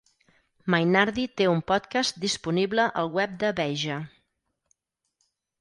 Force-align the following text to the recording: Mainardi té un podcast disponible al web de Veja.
Mainardi 0.75 1.25
té 1.41 1.47
un 1.51 1.61
podcast 1.73 2.19
disponible 2.25 2.89
al 3.03 3.13
web 3.19 3.39
de 3.45 3.55
Veja. 3.63 3.99